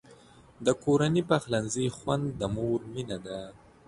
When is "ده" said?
3.25-3.39